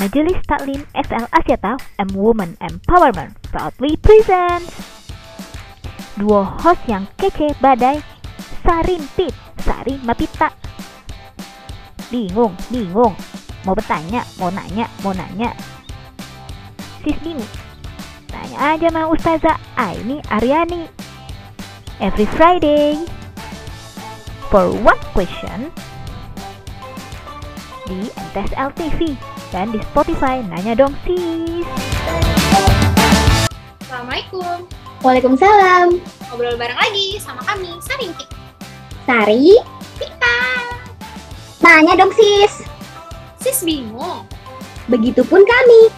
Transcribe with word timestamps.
Majelis 0.00 0.40
Taklim 0.48 0.80
SL 0.96 1.28
Asyata 1.28 1.76
M 2.00 2.16
Women 2.16 2.56
Empowerment 2.64 3.36
proudly 3.52 4.00
presents 4.00 4.72
Duo 6.16 6.40
host 6.40 6.80
yang 6.88 7.04
kece 7.20 7.52
badai 7.60 8.00
Sarimpit, 8.64 9.36
Sari 9.60 10.00
Mapita. 10.00 10.48
Bingung, 12.08 12.56
bingung. 12.72 13.12
Mau 13.68 13.76
bertanya, 13.76 14.24
mau 14.40 14.48
nanya, 14.48 14.88
mau 15.04 15.12
nanya. 15.12 15.52
Sis 17.04 17.20
bingung 17.20 17.52
Tanya 18.24 18.56
aja 18.56 18.88
sama 18.88 19.04
Ustazah 19.12 19.60
Aini 19.76 20.24
Aryani. 20.32 20.88
Every 22.00 22.24
Friday 22.40 23.04
For 24.48 24.72
one 24.80 25.02
question 25.12 25.68
di 27.84 28.08
MTSL 28.16 28.70
TV 28.80 29.12
dan 29.50 29.74
di 29.74 29.82
Spotify 29.82 30.42
Nanya 30.46 30.78
Dong 30.78 30.94
Sis. 31.02 31.66
Assalamualaikum. 33.82 34.66
Waalaikumsalam. 35.02 35.98
Ngobrol 36.30 36.54
bareng 36.54 36.78
lagi 36.78 37.18
sama 37.18 37.42
kami, 37.42 37.74
Sarintik. 37.82 38.28
Sari, 39.02 39.58
Kita. 39.98 40.36
tanya 41.58 41.98
dong 41.98 42.12
sis. 42.14 42.62
Sis 43.42 43.66
bingung. 43.66 44.22
Begitupun 44.86 45.42
kami. 45.42 45.90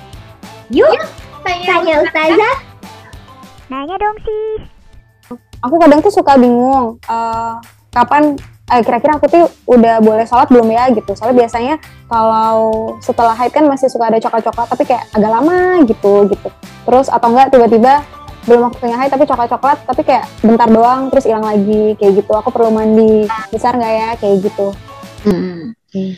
Yuk, 0.72 0.88
Tanya, 1.44 1.66
tanya 1.68 1.94
Ustazah. 2.06 2.56
Nanya 3.68 3.96
dong 4.00 4.18
Sis. 4.24 4.62
aku 5.62 5.78
kadang 5.78 6.02
tuh 6.02 6.10
suka 6.10 6.34
bingung 6.34 6.98
eh, 7.06 7.54
kapan 7.94 8.34
kira-kira 8.80 9.20
aku 9.20 9.28
tuh 9.28 9.44
udah 9.68 10.00
boleh 10.00 10.24
sholat 10.24 10.48
belum 10.48 10.72
ya 10.72 10.88
gitu 10.96 11.12
soalnya 11.12 11.44
biasanya 11.44 11.74
kalau 12.08 12.96
setelah 13.04 13.36
haid 13.36 13.52
kan 13.52 13.68
masih 13.68 13.92
suka 13.92 14.08
ada 14.08 14.16
coklat-coklat 14.16 14.68
tapi 14.72 14.88
kayak 14.88 15.04
agak 15.12 15.28
lama 15.28 15.84
gitu 15.84 16.32
gitu 16.32 16.48
terus 16.88 17.12
atau 17.12 17.28
enggak 17.28 17.52
tiba-tiba 17.52 18.00
belum 18.48 18.72
waktunya 18.72 18.96
haid 18.96 19.12
tapi 19.12 19.28
coklat-coklat 19.28 19.78
tapi 19.84 20.02
kayak 20.02 20.24
bentar 20.40 20.66
doang 20.72 21.12
terus 21.12 21.28
hilang 21.28 21.44
lagi 21.44 21.92
kayak 22.00 22.24
gitu 22.24 22.32
aku 22.32 22.48
perlu 22.48 22.72
mandi 22.72 23.28
besar 23.52 23.76
nggak 23.76 23.92
ya 23.92 24.08
kayak 24.16 24.48
gitu 24.48 24.72
Hmm. 25.22 25.78
Hmm. 25.94 26.14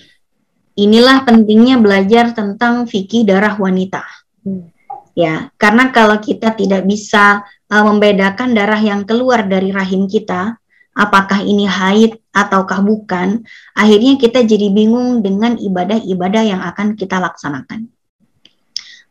Inilah 0.75 1.23
pentingnya 1.23 1.79
belajar 1.79 2.35
tentang 2.35 2.89
fikih 2.89 3.29
darah 3.29 3.55
wanita. 3.55 4.03
Hmm. 4.43 4.73
Ya, 5.15 5.55
karena 5.55 5.95
kalau 5.95 6.19
kita 6.19 6.59
tidak 6.59 6.83
bisa 6.91 7.47
uh, 7.71 7.85
membedakan 7.87 8.51
darah 8.51 8.81
yang 8.83 9.07
keluar 9.07 9.47
dari 9.47 9.71
rahim 9.71 10.11
kita, 10.11 10.59
apakah 10.95 11.43
ini 11.43 11.67
haid 11.67 12.23
ataukah 12.31 12.81
bukan, 12.81 13.43
akhirnya 13.75 14.15
kita 14.17 14.47
jadi 14.47 14.71
bingung 14.71 15.21
dengan 15.21 15.59
ibadah-ibadah 15.59 16.43
yang 16.47 16.63
akan 16.63 16.95
kita 16.95 17.19
laksanakan. 17.19 17.91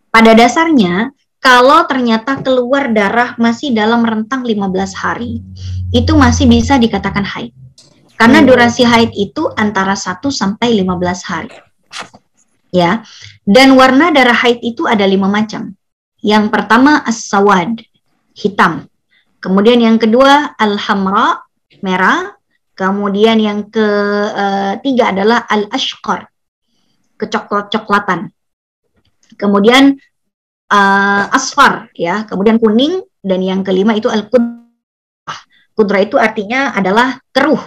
Pada 0.08 0.32
dasarnya, 0.32 1.12
kalau 1.44 1.84
ternyata 1.92 2.40
keluar 2.40 2.96
darah 2.96 3.36
masih 3.36 3.76
dalam 3.76 4.00
rentang 4.08 4.48
15 4.48 4.96
hari, 4.96 5.44
itu 5.92 6.16
masih 6.16 6.48
bisa 6.48 6.80
dikatakan 6.80 7.28
haid. 7.28 7.52
Karena 8.16 8.40
Hmm. 8.40 8.48
durasi 8.48 8.88
haid 8.88 9.12
itu 9.12 9.52
antara 9.60 10.00
1 10.00 10.32
sampai 10.32 10.72
15 10.80 11.28
hari. 11.28 11.52
Ya. 12.72 13.04
Dan 13.44 13.76
warna 13.76 14.10
darah 14.16 14.38
haid 14.38 14.64
itu 14.64 14.88
ada 14.88 15.04
lima 15.04 15.28
macam. 15.28 15.76
Yang 16.24 16.46
pertama 16.48 17.04
as-sawad, 17.04 17.84
hitam. 18.32 18.88
Kemudian 19.44 19.84
yang 19.84 20.00
kedua 20.00 20.56
al-hamra, 20.56 21.44
merah. 21.84 22.32
Kemudian 22.74 23.38
yang 23.38 23.70
ketiga 23.70 25.14
adalah 25.14 25.46
al-ashqar, 25.46 26.26
kecoklat-coklatan. 27.22 28.34
Kemudian 29.38 29.94
uh, 30.74 31.26
asfar 31.30 31.94
ya, 31.94 32.26
kemudian 32.26 32.58
kuning 32.58 33.06
dan 33.22 33.46
yang 33.46 33.62
kelima 33.62 33.94
itu 33.94 34.10
al-kudrah. 34.10 35.38
Kudrah 35.78 36.02
itu 36.02 36.18
artinya 36.18 36.74
adalah 36.74 37.22
keruh. 37.30 37.62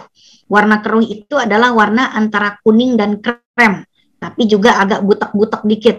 Warna 0.50 0.82
keruh 0.82 1.06
itu 1.06 1.38
adalah 1.38 1.71
warna 1.71 2.10
antara 2.10 2.59
kuning 2.66 2.99
dan 2.99 3.22
krem, 3.22 3.87
tapi 4.19 4.47
juga 4.47 4.78
agak 4.82 5.06
butek-butek 5.06 5.62
dikit. 5.66 5.97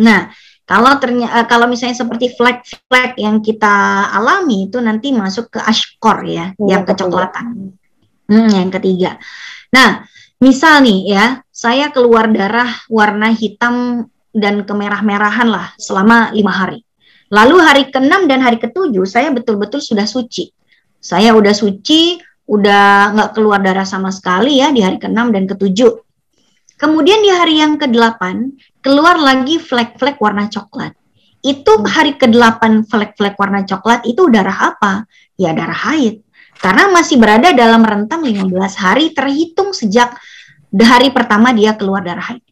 Nah, 0.00 0.32
kalau 0.70 1.02
ternyata 1.02 1.50
kalau 1.50 1.66
misalnya 1.66 1.98
seperti 1.98 2.30
flek-flek 2.38 3.18
yang 3.18 3.42
kita 3.42 4.06
alami 4.14 4.70
itu 4.70 4.78
nanti 4.78 5.10
masuk 5.10 5.50
ke 5.50 5.58
ashkor 5.58 6.22
ya, 6.22 6.54
Yang 6.54 6.70
yang 6.70 6.82
kecoklatan. 6.86 7.46
Hmm, 8.30 8.46
yang 8.54 8.70
ketiga. 8.70 9.18
Nah, 9.74 10.06
misal 10.38 10.86
nih 10.86 11.10
ya, 11.10 11.42
saya 11.50 11.90
keluar 11.90 12.30
darah 12.30 12.70
warna 12.86 13.34
hitam 13.34 14.06
dan 14.30 14.62
kemerah-merahan 14.62 15.50
lah 15.50 15.74
selama 15.74 16.30
lima 16.30 16.54
hari. 16.54 16.86
Lalu 17.34 17.56
hari 17.58 17.82
ke-6 17.90 18.30
dan 18.30 18.38
hari 18.38 18.62
ke-7 18.62 18.94
saya 19.10 19.34
betul-betul 19.34 19.82
sudah 19.82 20.06
suci. 20.06 20.54
Saya 21.02 21.34
udah 21.34 21.50
suci, 21.50 22.22
udah 22.46 23.10
nggak 23.18 23.30
keluar 23.34 23.58
darah 23.58 23.86
sama 23.86 24.14
sekali 24.14 24.62
ya 24.62 24.70
di 24.70 24.86
hari 24.86 25.02
ke-6 25.02 25.34
dan 25.34 25.50
ke-7. 25.50 25.78
Kemudian 26.80 27.20
di 27.20 27.28
hari 27.28 27.60
yang 27.60 27.76
ke-8 27.76 28.22
keluar 28.80 29.20
lagi 29.20 29.60
flek-flek 29.60 30.16
warna 30.16 30.48
coklat. 30.48 30.96
Itu 31.44 31.84
hari 31.84 32.16
ke-8 32.16 32.88
flek-flek 32.88 33.36
warna 33.36 33.68
coklat 33.68 34.08
itu 34.08 34.32
darah 34.32 34.72
apa? 34.72 35.04
Ya 35.36 35.52
darah 35.52 35.76
haid. 35.76 36.24
Karena 36.56 36.88
masih 36.88 37.20
berada 37.20 37.52
dalam 37.52 37.84
rentang 37.84 38.24
15 38.24 38.48
hari 38.80 39.12
terhitung 39.12 39.76
sejak 39.76 40.16
hari 40.72 41.12
pertama 41.12 41.52
dia 41.52 41.76
keluar 41.76 42.00
darah 42.00 42.32
haid. 42.32 42.44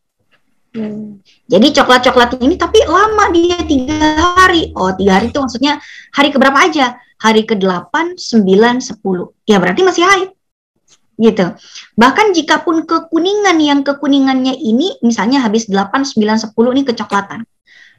Jadi 1.48 1.66
coklat-coklat 1.72 2.36
ini 2.44 2.60
tapi 2.60 2.84
lama 2.84 3.32
dia 3.32 3.64
tiga 3.64 4.36
hari. 4.36 4.76
Oh 4.76 4.92
tiga 4.92 5.20
hari 5.20 5.32
itu 5.32 5.40
maksudnya 5.40 5.80
hari 6.12 6.28
keberapa 6.28 6.68
aja? 6.68 7.00
Hari 7.18 7.48
ke-8, 7.48 8.14
9, 8.14 8.44
10. 8.78 8.94
Ya 9.48 9.56
berarti 9.58 9.82
masih 9.82 10.04
haid. 10.06 10.37
Gitu. 11.18 11.46
Bahkan 11.98 12.30
jika 12.30 12.62
pun 12.62 12.86
kekuningan 12.86 13.58
yang 13.58 13.82
kekuningannya 13.82 14.54
ini 14.54 15.02
misalnya 15.02 15.42
habis 15.42 15.66
8, 15.66 16.14
9, 16.14 16.54
10 16.54 16.74
ini 16.78 16.82
kecoklatan. 16.86 17.42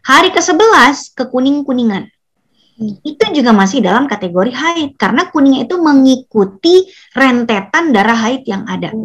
Hari 0.07 0.31
ke-11 0.31 1.19
kekuning-kuningan. 1.19 2.07
Itu 3.03 3.23
juga 3.35 3.51
masih 3.51 3.83
dalam 3.83 4.07
kategori 4.07 4.55
haid 4.55 4.89
karena 4.95 5.27
kuningnya 5.27 5.67
itu 5.67 5.75
mengikuti 5.83 6.87
rentetan 7.11 7.91
darah 7.91 8.15
haid 8.15 8.47
yang 8.47 8.63
ada. 8.63 8.95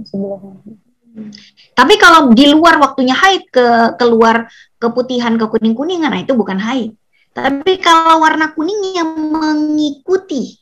Tapi 1.75 1.95
kalau 1.99 2.31
di 2.31 2.55
luar 2.55 2.79
waktunya 2.79 3.19
haid 3.19 3.51
ke 3.51 3.99
keluar 3.99 4.47
keputihan 4.79 5.35
ke 5.35 5.51
kuning 5.51 5.75
kuningan, 5.75 6.15
nah 6.15 6.23
itu 6.23 6.39
bukan 6.39 6.63
haid. 6.63 6.95
Tapi 7.35 7.83
kalau 7.83 8.23
warna 8.23 8.55
kuningnya 8.55 9.03
mengikuti 9.03 10.55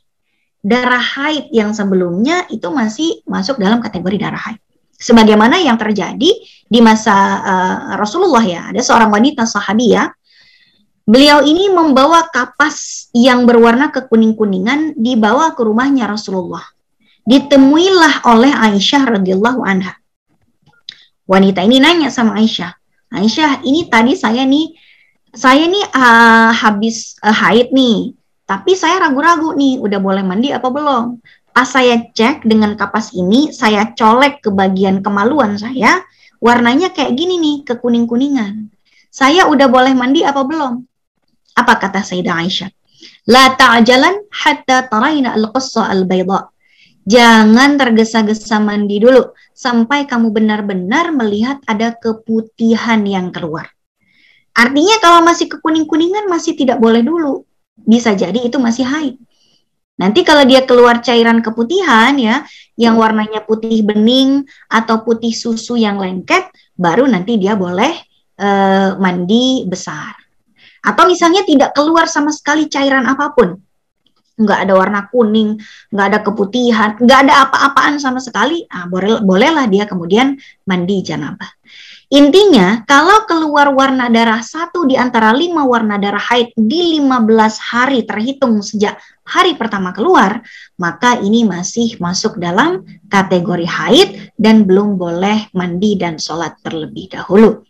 darah 0.63 1.03
haid 1.03 1.51
yang 1.51 1.75
sebelumnya 1.75 2.47
itu 2.47 2.71
masih 2.71 3.19
masuk 3.27 3.59
dalam 3.59 3.83
kategori 3.83 4.15
darah 4.15 4.39
haid. 4.39 4.59
Sebagaimana 4.95 5.59
yang 5.59 5.75
terjadi 5.75 6.31
di 6.63 6.79
masa 6.79 7.11
uh, 7.43 7.77
Rasulullah 7.99 8.39
ya, 8.39 8.71
ada 8.71 8.79
seorang 8.79 9.11
wanita 9.11 9.43
sahabiah. 9.43 10.07
Beliau 11.03 11.43
ini 11.43 11.67
membawa 11.67 12.31
kapas 12.31 13.11
yang 13.11 13.43
berwarna 13.43 13.91
kekuning-kuningan 13.91 14.95
dibawa 14.95 15.51
ke 15.51 15.67
rumahnya 15.67 16.07
Rasulullah. 16.07 16.63
Ditemuilah 17.27 18.23
oleh 18.23 18.55
Aisyah 18.55 19.19
radhiyallahu 19.19 19.67
anha. 19.67 19.99
Wanita 21.27 21.59
ini 21.67 21.83
nanya 21.83 22.07
sama 22.07 22.39
Aisyah, 22.39 22.71
Aisyah, 23.11 23.67
ini 23.67 23.91
tadi 23.91 24.15
saya 24.15 24.47
nih, 24.47 24.71
saya 25.35 25.67
nih 25.67 25.85
uh, 25.91 26.51
habis 26.55 27.19
uh, 27.19 27.35
haid 27.35 27.75
nih, 27.75 28.15
tapi 28.43 28.75
saya 28.75 29.07
ragu-ragu 29.07 29.55
nih, 29.55 29.79
udah 29.79 29.99
boleh 30.03 30.23
mandi 30.23 30.51
apa 30.51 30.67
belum? 30.67 31.23
Pas 31.53 31.69
saya 31.69 32.01
cek 32.11 32.43
dengan 32.43 32.75
kapas 32.75 33.13
ini, 33.15 33.53
saya 33.55 33.93
colek 33.95 34.43
ke 34.43 34.49
bagian 34.51 34.99
kemaluan 34.99 35.55
saya, 35.55 36.03
warnanya 36.43 36.91
kayak 36.91 37.15
gini 37.15 37.39
nih, 37.39 37.57
kekuning-kuningan. 37.63 38.67
Saya 39.13 39.45
udah 39.45 39.69
boleh 39.69 39.93
mandi 39.93 40.25
apa 40.25 40.41
belum? 40.43 40.81
Apa 41.53 41.77
kata 41.77 42.01
Sayyidah 42.01 42.35
Aisyah? 42.41 42.69
La 43.29 43.53
ta'jalan 43.53 44.27
hatta 44.33 44.89
tarayna 44.89 45.37
al-qassa 45.37 45.87
al-bayda. 45.87 46.49
Jangan 47.03 47.75
tergesa-gesa 47.75 48.63
mandi 48.63 48.97
dulu 48.99 49.35
sampai 49.51 50.07
kamu 50.07 50.31
benar-benar 50.31 51.11
melihat 51.11 51.59
ada 51.67 51.93
keputihan 51.95 53.03
yang 53.03 53.29
keluar. 53.29 53.69
Artinya 54.55 54.97
kalau 55.03 55.19
masih 55.21 55.51
kekuning-kuningan 55.51 56.25
masih 56.25 56.55
tidak 56.57 56.79
boleh 56.79 57.03
dulu. 57.03 57.43
Bisa 57.77 58.13
jadi 58.13 58.37
itu 58.37 58.61
masih 58.61 58.85
haid. 58.85 59.15
Nanti 59.93 60.25
kalau 60.25 60.41
dia 60.45 60.65
keluar 60.65 61.05
cairan 61.05 61.41
keputihan 61.45 62.17
ya, 62.17 62.41
yang 62.73 62.97
warnanya 62.97 63.45
putih 63.45 63.85
bening 63.85 64.41
atau 64.65 65.05
putih 65.05 65.33
susu 65.33 65.77
yang 65.77 66.01
lengket, 66.01 66.49
baru 66.73 67.05
nanti 67.05 67.37
dia 67.37 67.53
boleh 67.53 67.93
eh, 68.41 68.89
mandi 68.97 69.69
besar. 69.69 70.17
Atau 70.83 71.07
misalnya 71.07 71.45
tidak 71.45 71.77
keluar 71.77 72.09
sama 72.09 72.33
sekali 72.33 72.67
cairan 72.67 73.05
apa 73.05 73.31
pun, 73.31 73.55
nggak 74.33 74.59
ada 74.67 74.73
warna 74.73 75.01
kuning, 75.13 75.61
nggak 75.93 76.07
ada 76.09 76.19
keputihan, 76.25 76.97
nggak 76.97 77.19
ada 77.29 77.33
apa-apaan 77.47 78.01
sama 78.01 78.17
sekali, 78.17 78.65
ah, 78.67 78.89
boleh 78.89 79.21
bolehlah 79.21 79.69
dia 79.69 79.85
kemudian 79.85 80.35
mandi 80.65 81.05
janabah. 81.05 81.47
Intinya, 82.13 82.85
kalau 82.85 83.25
keluar 83.25 83.73
warna 83.73 84.05
darah 84.05 84.45
satu 84.45 84.85
di 84.85 84.93
antara 84.93 85.33
lima 85.33 85.65
warna 85.65 85.97
darah 85.97 86.21
haid 86.21 86.53
di 86.53 87.01
15 87.01 87.57
hari 87.57 88.05
terhitung 88.05 88.61
sejak 88.61 89.01
hari 89.25 89.57
pertama 89.57 89.89
keluar, 89.97 90.45
maka 90.77 91.17
ini 91.17 91.41
masih 91.41 91.97
masuk 91.97 92.37
dalam 92.37 92.85
kategori 93.09 93.65
haid 93.65 94.09
dan 94.37 94.69
belum 94.69 94.93
boleh 94.93 95.49
mandi 95.57 95.97
dan 95.97 96.21
sholat 96.21 96.53
terlebih 96.61 97.17
dahulu. 97.17 97.65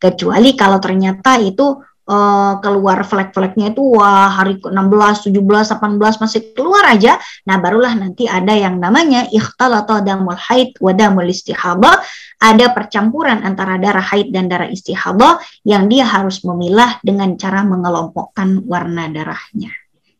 Kecuali 0.00 0.56
kalau 0.56 0.80
ternyata 0.80 1.36
itu 1.36 1.76
uh, 2.06 2.62
keluar 2.62 3.02
flek-fleknya 3.02 3.74
itu 3.74 3.82
wah 3.82 4.30
hari 4.30 4.62
ke-16, 4.62 5.30
17, 5.30 5.42
18 5.76 6.22
masih 6.22 6.40
keluar 6.54 6.86
aja. 6.86 7.18
Nah, 7.44 7.58
barulah 7.58 7.92
nanti 7.98 8.30
ada 8.30 8.54
yang 8.54 8.78
namanya 8.78 9.26
ikhtalata 9.28 10.00
damul 10.00 10.38
haid 10.38 10.78
wa 10.78 10.94
damul 10.94 11.26
istihadah, 11.26 12.00
ada 12.40 12.66
percampuran 12.72 13.42
antara 13.42 13.76
darah 13.76 14.02
haid 14.02 14.30
dan 14.30 14.46
darah 14.46 14.70
istihadah 14.70 15.42
yang 15.66 15.90
dia 15.90 16.06
harus 16.06 16.42
memilah 16.46 17.02
dengan 17.02 17.34
cara 17.34 17.66
mengelompokkan 17.66 18.64
warna 18.64 19.10
darahnya. 19.10 19.74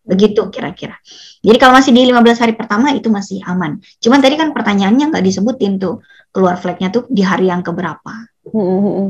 Begitu 0.06 0.38
kira-kira. 0.54 0.94
Jadi 1.42 1.56
kalau 1.58 1.74
masih 1.74 1.90
di 1.90 2.06
15 2.06 2.42
hari 2.46 2.54
pertama 2.54 2.94
itu 2.94 3.10
masih 3.10 3.42
aman. 3.42 3.82
Cuman 3.98 4.22
tadi 4.22 4.38
kan 4.38 4.54
pertanyaannya 4.54 5.10
nggak 5.10 5.24
disebutin 5.26 5.82
tuh 5.82 5.98
keluar 6.30 6.54
fleknya 6.62 6.94
tuh 6.94 7.10
di 7.10 7.26
hari 7.26 7.50
yang 7.50 7.66
keberapa. 7.66 8.30
Hmm, 8.46 8.54
hmm, 8.54 8.80
hmm. 8.86 9.08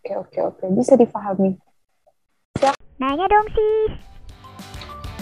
Oke 0.00 0.12
oke 0.18 0.38
oke 0.42 0.64
bisa 0.74 0.98
difahami. 0.98 1.69
Nanya 3.00 3.24
dong 3.32 3.48
sis. 3.56 3.96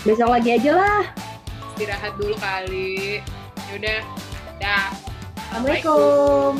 Besok 0.02 0.34
lagi 0.34 0.50
aja 0.58 0.74
lah. 0.74 1.06
Istirahat 1.78 2.10
dulu 2.18 2.34
kali. 2.34 3.22
Yaudah, 3.70 4.02
dah. 4.58 4.90
Assalamualaikum. 5.46 6.58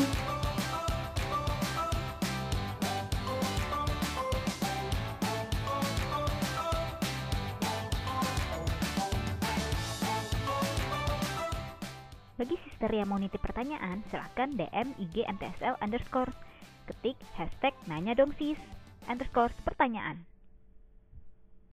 Bagi 12.39 12.55
sister 12.63 12.95
yang 12.95 13.11
mau 13.11 13.19
nitip 13.19 13.43
pertanyaan, 13.43 14.07
silahkan 14.07 14.55
DM 14.55 14.95
IG 14.95 15.27
MTSL 15.27 15.75
underscore. 15.83 16.31
Ketik 16.87 17.19
hashtag 17.35 17.75
nanya 17.91 18.15
dong 18.15 18.31
sis 18.39 18.55
underscore 19.11 19.51
pertanyaan. 19.67 20.23